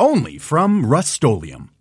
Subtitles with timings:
[0.00, 1.72] Only from Rust-Oleum.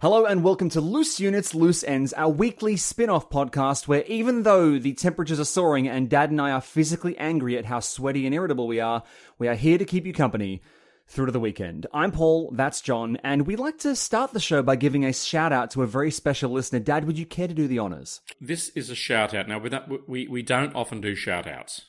[0.00, 4.44] Hello and welcome to Loose Units, Loose Ends, our weekly spin off podcast where even
[4.44, 8.24] though the temperatures are soaring and Dad and I are physically angry at how sweaty
[8.24, 9.02] and irritable we are,
[9.36, 10.62] we are here to keep you company
[11.08, 11.88] through to the weekend.
[11.92, 15.52] I'm Paul, that's John, and we'd like to start the show by giving a shout
[15.52, 16.78] out to a very special listener.
[16.78, 18.20] Dad, would you care to do the honours?
[18.40, 19.48] This is a shout out.
[19.48, 19.60] Now,
[20.06, 21.86] we, we don't often do shout outs.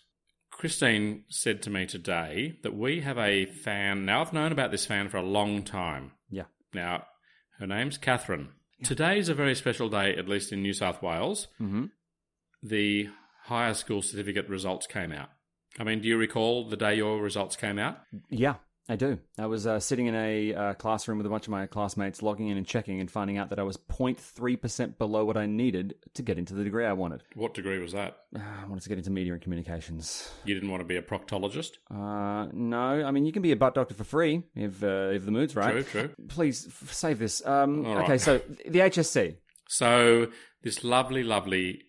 [0.58, 4.06] Christine said to me today that we have a fan.
[4.06, 6.14] Now, I've known about this fan for a long time.
[6.32, 6.46] Yeah.
[6.74, 7.06] Now,
[7.60, 8.50] her name's Catherine.
[8.80, 8.88] Yeah.
[8.88, 11.48] Today is a very special day, at least in New South Wales.
[11.62, 11.86] Mm-hmm.
[12.64, 13.10] The
[13.44, 15.30] higher school certificate results came out.
[15.78, 18.00] I mean, do you recall the day your results came out?
[18.30, 18.56] Yeah.
[18.90, 19.20] I do.
[19.38, 22.48] I was uh, sitting in a uh, classroom with a bunch of my classmates, logging
[22.48, 26.22] in and checking and finding out that I was 0.3% below what I needed to
[26.22, 27.24] get into the degree I wanted.
[27.36, 28.18] What degree was that?
[28.34, 30.32] Uh, I wanted to get into media and communications.
[30.46, 31.72] You didn't want to be a proctologist?
[31.92, 33.04] Uh, no.
[33.06, 35.56] I mean, you can be a butt doctor for free if uh, if the mood's
[35.56, 35.72] right.
[35.72, 36.10] True, true.
[36.30, 37.46] Please f- save this.
[37.46, 39.36] Um, okay, so the HSC.
[39.68, 40.32] So
[40.64, 41.82] this lovely, lovely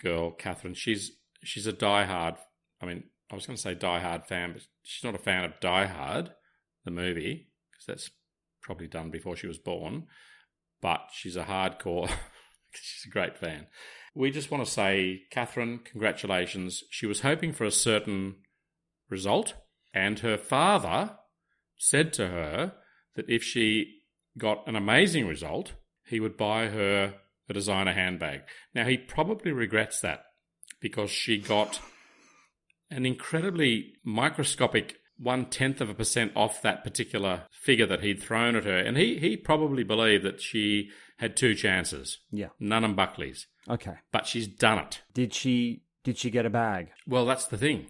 [0.00, 1.10] girl, Catherine, she's
[1.42, 2.36] she's a diehard.
[2.80, 5.58] I mean, I was going to say diehard fan, but she's not a fan of
[5.58, 6.30] Die Hard
[6.84, 8.10] the movie because that's
[8.62, 10.06] probably done before she was born.
[10.80, 12.10] But she's a hardcore.
[12.72, 13.66] she's a great fan.
[14.14, 16.84] We just want to say, Catherine, congratulations.
[16.90, 18.36] She was hoping for a certain
[19.10, 19.54] result,
[19.92, 21.16] and her father
[21.76, 22.74] said to her
[23.16, 24.02] that if she
[24.38, 25.72] got an amazing result,
[26.06, 27.14] he would buy her
[27.48, 28.42] a designer handbag.
[28.74, 30.24] Now, he probably regrets that
[30.80, 31.80] because she got
[32.90, 38.56] an incredibly microscopic one tenth of a percent off that particular figure that he'd thrown
[38.56, 42.18] at her, and he he probably believed that she had two chances.
[42.30, 43.46] Yeah, none and Buckley's.
[43.68, 45.02] Okay, but she's done it.
[45.12, 45.82] Did she?
[46.02, 46.90] Did she get a bag?
[47.06, 47.86] Well, that's the thing.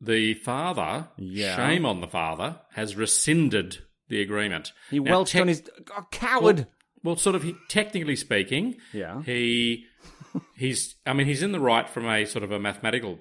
[0.00, 1.56] The father, yeah.
[1.56, 3.78] shame on the father, has rescinded
[4.08, 4.72] the agreement.
[4.90, 5.62] He now, welched te- on his
[5.96, 6.58] oh, coward.
[6.58, 6.66] Well,
[7.02, 7.42] well, sort of.
[7.42, 9.22] He, technically speaking, yeah.
[9.22, 9.86] He
[10.56, 10.96] he's.
[11.04, 13.18] I mean, he's in the right from a sort of a mathematical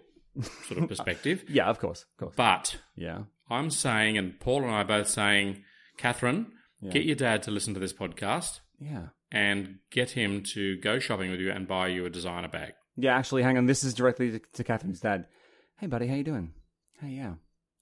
[0.67, 1.43] sort of perspective.
[1.47, 2.33] yeah, of course, of course.
[2.35, 5.63] But yeah, I'm saying, and Paul and I are both saying,
[5.97, 6.91] Catherine, yeah.
[6.91, 8.59] get your dad to listen to this podcast.
[8.79, 9.07] Yeah.
[9.31, 12.73] And get him to go shopping with you and buy you a designer bag.
[12.95, 13.65] Yeah, actually, hang on.
[13.65, 15.25] This is directly to, to Catherine's dad.
[15.77, 16.53] Hey, buddy, how you doing?
[17.01, 17.33] Hey, yeah.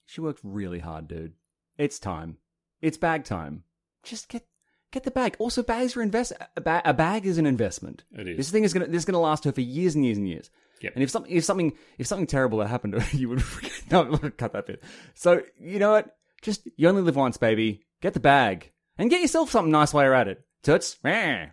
[0.06, 1.34] She worked really hard, dude.
[1.78, 2.38] It's time.
[2.80, 3.64] It's bag time.
[4.02, 4.46] Just get
[4.92, 5.36] get the bag.
[5.38, 6.32] Also, bags are invest.
[6.56, 8.04] A, ba- a bag is an investment.
[8.12, 8.36] It is.
[8.36, 10.50] This thing is gonna this is gonna last her for years and years and years.
[10.80, 10.92] Yep.
[10.94, 13.42] And if something if something if something terrible had happened to her, you would
[13.90, 14.82] no cut that bit.
[15.14, 16.16] So you know what?
[16.42, 17.82] Just you only live once, baby.
[18.00, 20.44] Get the bag and get yourself something nice while you're at it.
[20.62, 20.98] Toots.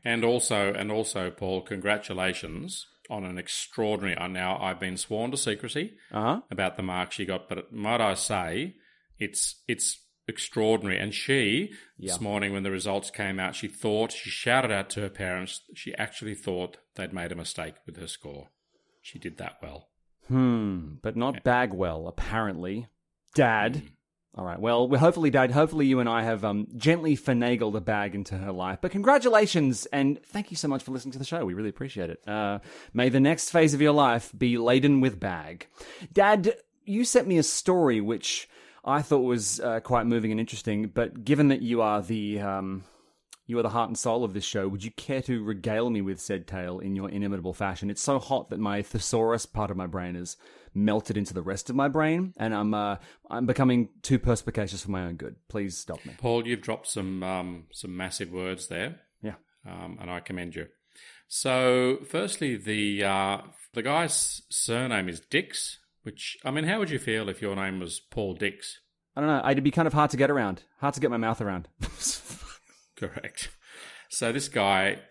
[0.04, 4.18] And also and also, Paul, congratulations on an extraordinary.
[4.18, 6.42] Uh, now I've been sworn to secrecy uh-huh.
[6.50, 8.76] about the mark she got, but might I say,
[9.20, 11.00] it's it's extraordinary.
[11.00, 12.12] And she yeah.
[12.12, 15.62] this morning when the results came out, she thought she shouted out to her parents.
[15.76, 18.50] She actually thought they'd made a mistake with her score.
[19.04, 19.90] She did that well.
[20.30, 21.40] Hmm, but not yeah.
[21.44, 22.88] Bagwell, apparently.
[23.36, 23.76] Dad.
[23.76, 23.90] Mm.
[24.36, 24.60] All right.
[24.60, 25.52] Well, hopefully, Dad.
[25.52, 28.80] Hopefully, you and I have um, gently finagled a bag into her life.
[28.82, 31.46] But congratulations and thank you so much for listening to the show.
[31.46, 32.28] We really appreciate it.
[32.28, 32.60] Uh,
[32.94, 35.68] may the next phase of your life be laden with bag.
[36.12, 36.56] Dad,
[36.86, 38.50] you sent me a story which
[38.84, 40.88] I thought was uh, quite moving and interesting.
[40.88, 42.86] But given that you are the um,
[43.46, 44.68] you are the heart and soul of this show.
[44.68, 47.90] Would you care to regale me with said tale in your inimitable fashion?
[47.90, 50.38] It's so hot that my thesaurus part of my brain is
[50.74, 52.98] melted into the rest of my brain, and I'm uh,
[53.30, 55.36] I'm becoming too perspicacious for my own good.
[55.50, 56.48] Please stop me, Paul.
[56.48, 59.02] You've dropped some um, some massive words there.
[59.22, 59.36] Yeah,
[59.68, 60.68] um, and I commend you.
[61.28, 63.38] So, firstly, the uh,
[63.74, 65.80] the guy's surname is Dix.
[66.04, 68.80] Which I mean, how would you feel if your name was Paul Dix?
[69.16, 69.50] I don't know.
[69.50, 71.68] It'd be kind of hard to get around, hard to get my mouth around.
[73.08, 73.50] Correct.
[74.10, 75.02] So this guy.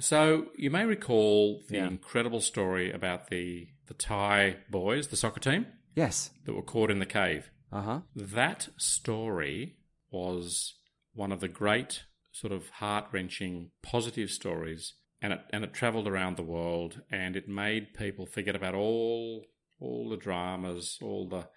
[0.00, 1.86] So you may recall the Yeah.
[1.86, 6.30] incredible story about the the Thai boys, the soccer team yes.
[6.44, 7.50] that were caught in the cave.
[7.72, 8.00] Uh huh.
[8.14, 9.76] That story
[10.10, 10.74] was
[11.14, 16.06] one of the great sort of heart wrenching positive stories, and it and it travelled
[16.08, 19.46] around the world, and it made people forget about all
[19.80, 21.48] all the dramas, all the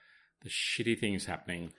[0.43, 1.71] the shitty things happening.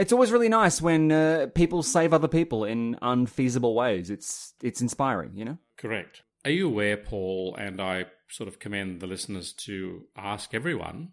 [0.00, 4.08] It's always really nice when uh, people save other people in unfeasible ways.
[4.08, 5.58] It's it's inspiring, you know.
[5.76, 6.22] Correct.
[6.46, 7.54] Are you aware, Paul?
[7.58, 11.10] And I sort of commend the listeners to ask everyone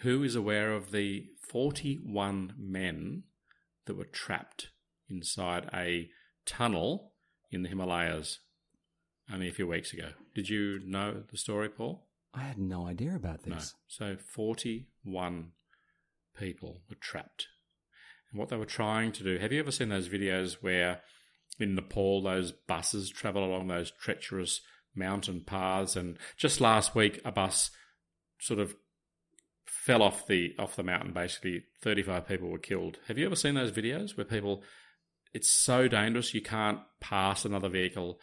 [0.00, 3.24] who is aware of the forty-one men
[3.84, 4.70] that were trapped
[5.10, 6.08] inside a
[6.46, 7.12] tunnel
[7.50, 8.38] in the Himalayas
[9.30, 10.12] only a few weeks ago.
[10.34, 12.06] Did you know the story, Paul?
[12.32, 13.50] I had no idea about this.
[13.50, 13.56] No.
[13.56, 13.74] this.
[13.86, 15.52] So 41
[16.38, 17.48] people were trapped.
[18.30, 21.00] And what they were trying to do, have you ever seen those videos where
[21.58, 24.60] in Nepal those buses travel along those treacherous
[24.94, 25.96] mountain paths?
[25.96, 27.70] And just last week a bus
[28.40, 28.74] sort of
[29.66, 31.12] fell off the off the mountain.
[31.12, 32.98] Basically 35 people were killed.
[33.08, 34.62] Have you ever seen those videos where people
[35.32, 38.18] it's so dangerous you can't pass another vehicle?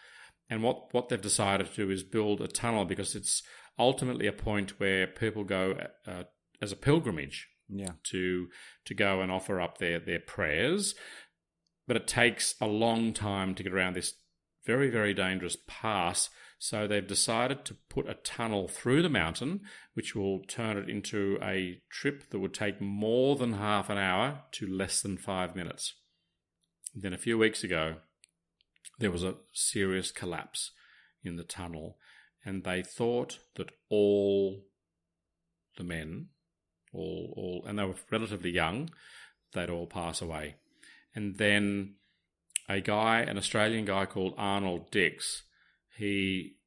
[0.50, 3.44] And what, what they've decided to do is build a tunnel because it's
[3.77, 5.77] ultimately a point where people go
[6.07, 6.24] uh,
[6.62, 7.93] as a pilgrimage Yeah.
[8.11, 8.49] to
[8.85, 10.95] to go and offer up their their prayers,
[11.87, 14.13] but it takes a long time to get around this
[14.65, 16.29] very very dangerous pass.
[16.59, 19.61] So they've decided to put a tunnel through the mountain,
[19.93, 24.41] which will turn it into a trip that would take more than half an hour
[24.53, 25.93] to less than five minutes.
[26.95, 27.97] Then a few weeks ago,
[28.97, 30.71] there was a serious collapse
[31.23, 31.97] in the tunnel,
[32.43, 34.65] and they thought that all
[35.77, 36.29] the men,
[36.93, 38.89] all, all, and they were relatively young,
[39.53, 40.55] they'd all pass away.
[41.15, 41.95] And then
[42.69, 45.43] a guy, an Australian guy called Arnold Dix,
[45.97, 46.57] he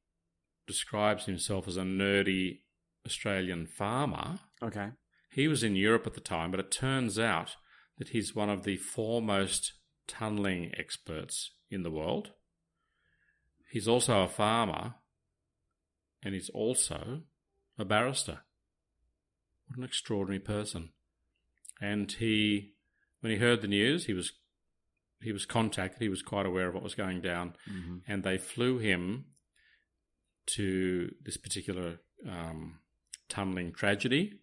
[0.67, 2.59] describes himself as a nerdy
[3.05, 4.39] Australian farmer.
[4.61, 4.89] Okay.
[5.29, 7.55] He was in Europe at the time, but it turns out
[7.97, 9.73] that he's one of the foremost
[10.07, 12.31] tunnelling experts in the world.
[13.71, 14.95] He's also a farmer,
[16.21, 17.21] and he's also
[17.79, 18.39] a barrister.
[19.71, 20.89] What an extraordinary person!
[21.81, 22.73] And he,
[23.21, 24.33] when he heard the news, he was
[25.21, 26.01] he was contacted.
[26.01, 27.55] He was quite aware of what was going down,
[28.07, 29.25] and they flew him
[30.55, 32.79] to this particular um,
[33.29, 34.39] tunneling tragedy.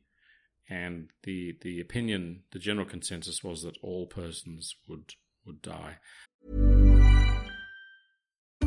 [0.70, 5.12] And the the opinion, the general consensus was that all persons would
[5.44, 5.98] would die.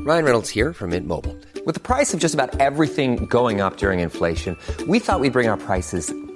[0.04, 1.38] Ryan Reynolds here from Mint Mobile.
[1.64, 5.48] With the price of just about everything going up during inflation, we thought we'd bring
[5.48, 6.12] our prices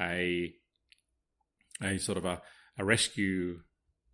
[0.00, 0.52] a
[1.82, 2.40] a sort of a,
[2.78, 3.60] a rescue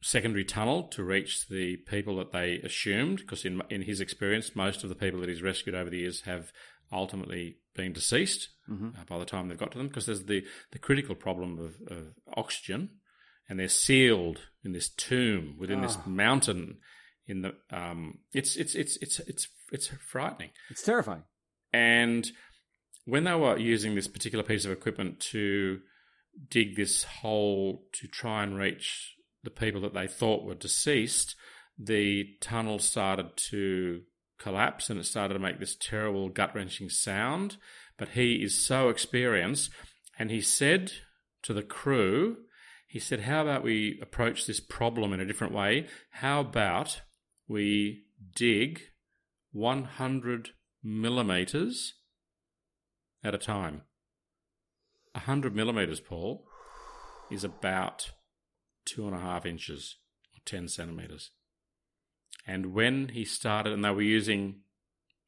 [0.01, 4.83] secondary tunnel to reach the people that they assumed because in in his experience most
[4.85, 6.53] of the people that he's rescued over the years have
[6.93, 8.49] ultimately been deceased
[8.99, 11.75] uh, by the time they've got to them because there's the the critical problem of,
[11.91, 12.07] of
[12.37, 12.91] oxygen
[13.49, 16.79] and they're sealed in this tomb within this mountain
[17.27, 20.51] in the um it's it's it's it's it's it's frightening.
[20.71, 21.25] It's terrifying.
[21.73, 22.31] and
[23.09, 25.81] when they were using this particular piece of equipment to
[26.51, 31.35] dig this hole to try and reach the people that they thought were deceased,
[31.79, 34.03] the tunnel started to
[34.39, 37.57] collapse and it started to make this terrible gut wrenching sound.
[37.97, 39.71] But he is so experienced,
[40.19, 40.93] and he said
[41.45, 42.37] to the crew,
[42.87, 45.87] he said, How about we approach this problem in a different way?
[46.11, 47.01] How about
[47.49, 48.05] we
[48.37, 48.83] dig
[49.53, 50.51] 100
[50.85, 51.95] millimeters
[53.23, 53.83] at a time?
[55.13, 56.45] 100 millimeters, Paul,
[57.31, 58.13] is about
[58.85, 59.97] two and a half inches
[60.35, 61.31] or 10 centimeters.
[62.47, 64.61] And when he started, and they were using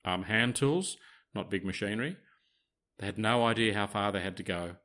[0.04, 0.96] um, hand tools,
[1.34, 2.16] not big machinery,
[2.98, 4.76] they had no idea how far they had to go.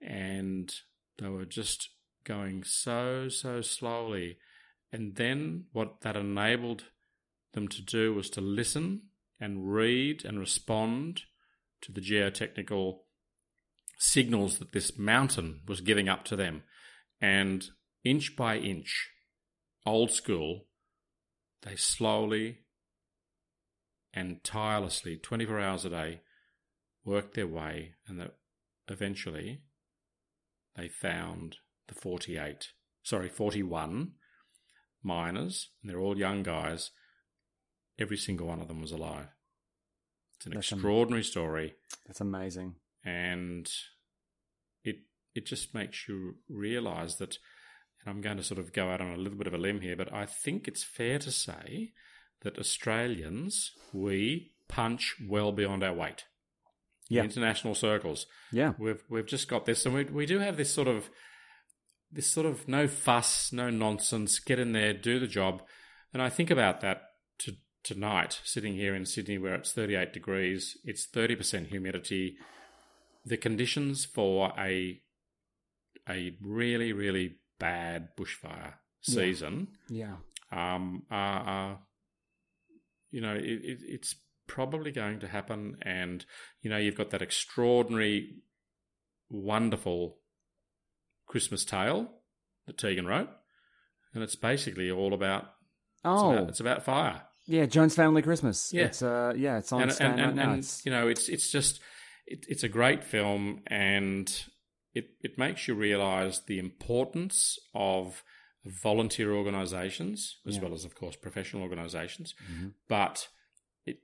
[0.00, 0.72] And
[1.18, 1.90] they were just
[2.24, 4.38] going so, so slowly.
[4.92, 6.84] And then what that enabled
[7.52, 9.02] them to do was to listen
[9.40, 11.22] and read and respond
[11.86, 12.98] to the geotechnical
[13.98, 16.62] signals that this mountain was giving up to them.
[17.20, 17.64] And
[18.04, 19.10] inch by inch,
[19.86, 20.66] old school,
[21.62, 22.58] they slowly
[24.12, 26.20] and tirelessly, 24 hours a day,
[27.04, 28.34] worked their way and that
[28.88, 29.62] eventually
[30.74, 34.12] they found the 48, sorry, 41
[35.02, 36.90] miners, and they're all young guys.
[37.98, 39.28] Every single one of them was alive.
[40.36, 41.74] It's an That's extraordinary story
[42.06, 42.74] That's amazing.
[43.04, 43.68] and
[44.84, 44.96] it
[45.34, 47.38] it just makes you realize that
[48.04, 49.80] and I'm going to sort of go out on a little bit of a limb
[49.80, 51.92] here but I think it's fair to say
[52.42, 56.24] that Australians we punch well beyond our weight
[57.08, 57.20] Yeah.
[57.22, 58.74] in international circles Yeah.
[58.78, 61.08] we've we've just got this and we we do have this sort of
[62.12, 65.62] this sort of no fuss no nonsense get in there do the job
[66.12, 67.02] and I think about that
[67.40, 72.36] to tonight sitting here in Sydney where it's 38 degrees it's 30% humidity.
[73.24, 75.00] The conditions for a
[76.08, 80.16] a really really bad bushfire season Yeah.
[80.52, 81.78] um, are, are
[83.10, 84.14] you know it, it, it's
[84.48, 86.24] probably going to happen and
[86.62, 88.42] you know you've got that extraordinary
[89.30, 90.18] wonderful
[91.26, 92.08] christmas tale
[92.66, 93.28] that tegan wrote
[94.14, 95.50] and it's basically all about it's
[96.04, 97.66] Oh, about, it's about fire yeah.
[97.66, 98.72] Jones Family Christmas.
[98.72, 98.84] Yeah.
[98.84, 100.50] It's, uh, yeah, it's on and, stand and, right now.
[100.50, 101.80] and, It's- you know it's it's just
[102.26, 104.28] it, it's a great film and
[104.94, 108.22] it it makes you realize the importance of
[108.64, 110.62] volunteer organizations as Yeah.
[110.62, 112.74] well as of course professional organizations Mhm.
[112.88, 113.28] but
[113.84, 113.98] it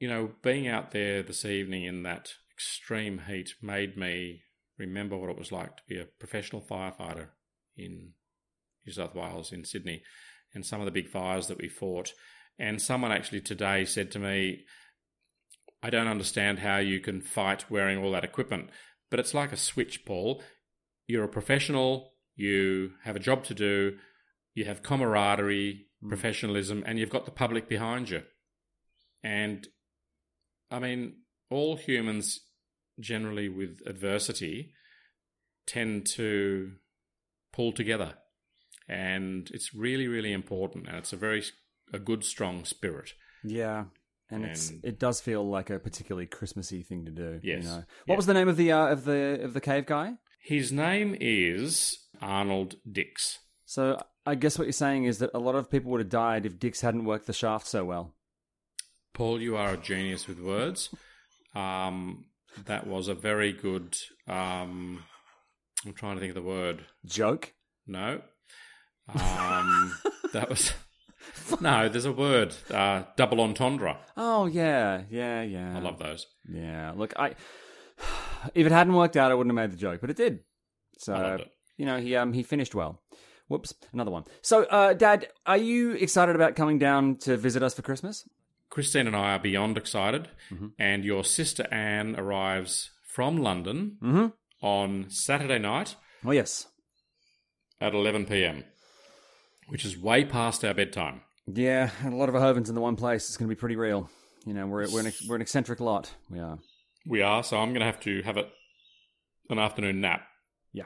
[0.00, 4.42] you know being out there this evening in that extreme heat made me
[4.76, 7.28] remember what it was like to be a professional firefighter
[7.76, 8.14] in
[8.84, 10.02] New South Wales in Sydney
[10.54, 12.12] and some of the big fires that we fought
[12.58, 14.64] and someone actually today said to me
[15.82, 18.70] I don't understand how you can fight wearing all that equipment.
[19.10, 20.42] But it's like a switch, Paul.
[21.06, 23.96] You're a professional, you have a job to do,
[24.54, 26.08] you have camaraderie, hmm.
[26.08, 28.22] professionalism, and you've got the public behind you.
[29.22, 29.66] And
[30.70, 31.14] I mean,
[31.50, 32.40] all humans
[33.00, 34.72] generally with adversity
[35.66, 36.72] tend to
[37.52, 38.14] pull together.
[38.88, 40.88] And it's really, really important.
[40.88, 41.42] And it's a very
[41.92, 43.12] a good, strong spirit.
[43.44, 43.84] Yeah.
[44.30, 47.40] And, it's it does feel like a particularly Christmassy thing to do.
[47.42, 47.62] Yes.
[47.64, 47.76] You know?
[47.76, 48.16] What Yeah.
[48.16, 50.14] was the name of the uh, of the of the cave guy?
[50.40, 53.38] His name is Arnold Dix.
[53.64, 56.44] So I guess what you're saying is that a lot of people would have died
[56.44, 58.14] if Dix hadn't worked the shaft so well.
[59.14, 60.90] Paul, you are a genius with words.
[61.54, 62.26] Um,
[62.66, 63.96] that was a very good.
[64.26, 65.04] Um,
[65.86, 66.84] I'm trying to think of the word.
[67.06, 67.54] Joke.
[67.86, 68.20] No.
[69.08, 69.98] Um,
[70.34, 70.72] that was.
[71.60, 72.54] No, there's a word.
[72.70, 73.98] Uh, double entendre.
[74.16, 75.76] Oh yeah, yeah, yeah.
[75.76, 76.26] I love those.
[76.48, 76.92] Yeah.
[76.96, 77.34] Look, I
[78.54, 80.40] if it hadn't worked out, I wouldn't have made the joke, but it did.
[80.98, 81.50] So it.
[81.76, 83.00] you know, he um he finished well.
[83.48, 84.24] Whoops, another one.
[84.42, 88.28] So, uh, Dad, are you excited about coming down to visit us for Christmas?
[88.68, 90.28] Christine and I are beyond excited,
[90.78, 94.32] and your sister Anne arrives from London Mhm.
[94.60, 96.66] on Saturday night Oh yes.
[97.80, 98.64] at 11 p.m.,
[99.68, 101.22] which is way past our bedtime.
[101.54, 103.28] Yeah, and a lot of Verhoevens in the one place.
[103.28, 104.10] It's going to be pretty real.
[104.44, 106.12] You know, we're we're an, we're an eccentric lot.
[106.30, 106.58] We are.
[107.06, 108.48] We are, so I'm going to have to have it
[109.50, 110.22] an afternoon nap.
[110.72, 110.84] Yeah.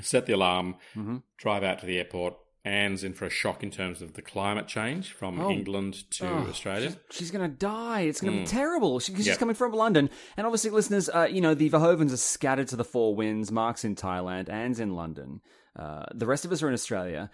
[0.00, 1.22] Set the alarm, Mhm.
[1.36, 2.34] drive out to the airport.
[2.64, 5.50] Anne's in for a shock in terms of the climate change from Oh.
[5.50, 6.90] England to Oh, Australia.
[7.10, 8.02] She's, she's going to die.
[8.02, 8.44] It's going to Mm.
[8.44, 8.98] be terrible.
[9.00, 9.38] She, she's Yep.
[9.38, 10.10] coming from London.
[10.36, 13.50] And obviously, listeners, uh, you know, the Verhoevens are scattered to the four winds.
[13.52, 15.40] Mark's in Thailand, Anne's in London.
[15.76, 17.30] Uh, the rest of us are in Australia.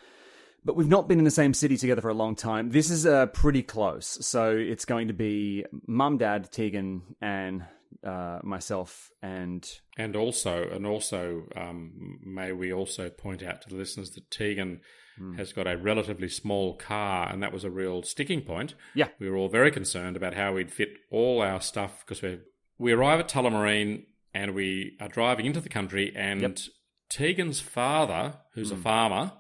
[0.65, 2.71] But we've not been in the same city together for a long time.
[2.71, 4.19] This is uh, pretty close.
[4.27, 7.65] So it's going to be mum, dad, Tegan, and
[8.03, 9.69] uh, myself and
[9.99, 14.81] And also, and also, um, may we also point out to the listeners that Tegan
[15.17, 15.35] Hmm.
[15.35, 18.75] has got a relatively small car, and that was a real sticking point.
[18.97, 19.11] Yeah.
[19.21, 22.41] we were all very concerned about how we'd fit all our stuff because we
[22.79, 26.59] we arrive at Tullamarine and we are driving into the country, and Yep.
[27.11, 28.75] Tegan's father, who's Hmm.
[28.79, 29.33] a farmer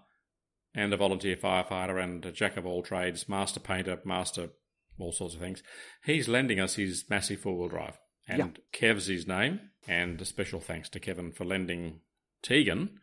[0.75, 4.51] and a volunteer firefighter and a jack of all trades, master painter, master
[4.99, 5.63] all sorts of things,
[6.05, 7.99] he's lending us his massive four wheel drive.
[8.29, 8.49] And Yeah.
[8.73, 12.01] Kev's his name, and a special thanks to Kevin for lending
[12.43, 13.01] Tegan,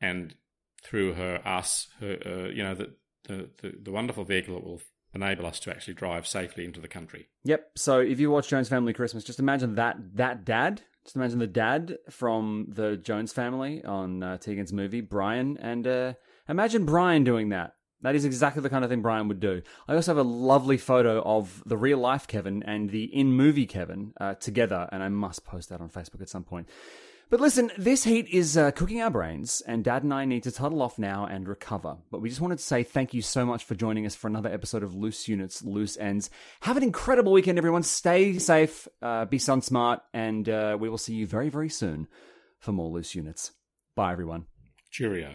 [0.00, 0.34] and
[0.82, 4.82] through her, us, her, uh, you know, the, the, the, the wonderful vehicle that will
[5.14, 7.28] enable us to actually drive safely into the country.
[7.44, 7.70] Yep.
[7.76, 10.82] So if you watch Jones Family Christmas, just imagine that that dad.
[11.04, 16.12] Just imagine the dad from the Jones family on uh, Tegan's movie, Brian, and uh,
[16.48, 17.74] imagine Brian doing that.
[18.02, 19.62] That is exactly the kind of thing Brian would do.
[19.88, 23.66] I also have a lovely photo of the real life Kevin and the in movie
[23.66, 26.68] Kevin uh, together, and I must post that on Facebook at some point.
[27.28, 30.52] But listen, this heat is uh, cooking our brains, and Dad and I need to
[30.52, 31.96] toddle off now and recover.
[32.12, 34.48] But we just wanted to say thank you so much for joining us for another
[34.48, 36.30] episode of Loose Units, Loose Ends.
[36.60, 37.82] Have an incredible weekend, everyone.
[37.82, 42.06] Stay safe, uh, be sun smart, and uh, we will see you very, very soon
[42.60, 43.50] for more Loose Units.
[43.96, 44.46] Bye, everyone.
[44.92, 45.34] Cheerio.